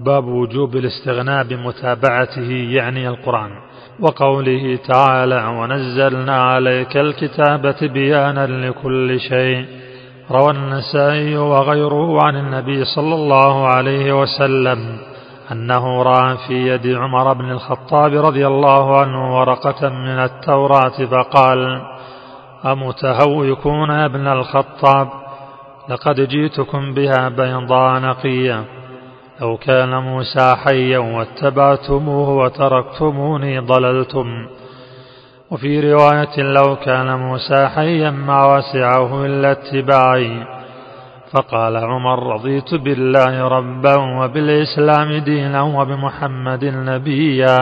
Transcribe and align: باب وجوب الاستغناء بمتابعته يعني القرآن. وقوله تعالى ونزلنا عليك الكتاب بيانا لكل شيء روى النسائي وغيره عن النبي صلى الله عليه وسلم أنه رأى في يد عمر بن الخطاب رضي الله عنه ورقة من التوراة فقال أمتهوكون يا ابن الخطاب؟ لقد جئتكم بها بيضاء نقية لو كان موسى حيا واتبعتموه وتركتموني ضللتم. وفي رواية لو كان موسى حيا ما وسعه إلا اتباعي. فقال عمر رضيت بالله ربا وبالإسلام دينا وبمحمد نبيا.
باب 0.00 0.24
وجوب 0.24 0.76
الاستغناء 0.76 1.44
بمتابعته 1.44 2.50
يعني 2.50 3.08
القرآن. 3.08 3.50
وقوله 4.00 4.78
تعالى 4.88 5.46
ونزلنا 5.46 6.42
عليك 6.42 6.96
الكتاب 6.96 7.74
بيانا 7.82 8.46
لكل 8.46 9.20
شيء 9.20 9.66
روى 10.30 10.50
النسائي 10.50 11.36
وغيره 11.36 12.22
عن 12.22 12.36
النبي 12.36 12.84
صلى 12.84 13.14
الله 13.14 13.66
عليه 13.66 14.20
وسلم 14.20 14.98
أنه 15.52 16.02
رأى 16.02 16.36
في 16.48 16.54
يد 16.54 16.86
عمر 16.86 17.32
بن 17.32 17.50
الخطاب 17.50 18.14
رضي 18.14 18.46
الله 18.46 19.00
عنه 19.00 19.38
ورقة 19.38 19.88
من 19.88 20.18
التوراة 20.18 21.06
فقال 21.10 21.82
أمتهوكون 22.64 23.90
يا 23.90 24.04
ابن 24.04 24.26
الخطاب؟ 24.26 25.08
لقد 25.88 26.20
جئتكم 26.20 26.94
بها 26.94 27.28
بيضاء 27.28 28.00
نقية 28.00 28.64
لو 29.40 29.56
كان 29.56 29.94
موسى 29.94 30.56
حيا 30.64 30.98
واتبعتموه 30.98 32.28
وتركتموني 32.28 33.58
ضللتم. 33.58 34.46
وفي 35.50 35.92
رواية 35.92 36.42
لو 36.42 36.76
كان 36.76 37.18
موسى 37.18 37.68
حيا 37.68 38.10
ما 38.10 38.56
وسعه 38.56 39.26
إلا 39.26 39.50
اتباعي. 39.50 40.46
فقال 41.32 41.76
عمر 41.76 42.34
رضيت 42.34 42.74
بالله 42.74 43.48
ربا 43.48 43.96
وبالإسلام 43.96 45.12
دينا 45.12 45.62
وبمحمد 45.62 46.64
نبيا. 46.64 47.58